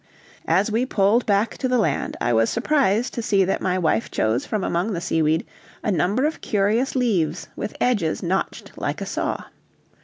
As 0.47 0.71
we 0.71 0.83
pulled 0.83 1.27
back 1.27 1.59
to 1.59 1.67
the 1.67 1.77
land 1.77 2.17
I 2.19 2.33
was 2.33 2.49
surprised 2.49 3.13
to 3.13 3.21
see 3.21 3.45
that 3.45 3.61
my 3.61 3.77
wife 3.77 4.09
chose 4.09 4.47
from 4.47 4.63
among 4.63 4.93
the 4.93 4.99
seaweed 4.99 5.45
a 5.83 5.91
number 5.91 6.25
of 6.25 6.41
curious 6.41 6.95
leaves 6.95 7.49
with 7.55 7.77
edges 7.79 8.23
notched 8.23 8.71
like 8.79 8.99
a 9.01 9.05
saw. 9.05 9.43